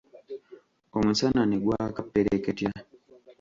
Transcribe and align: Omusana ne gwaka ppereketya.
Omusana 0.97 1.41
ne 1.45 1.57
gwaka 1.63 2.01
ppereketya. 2.05 2.69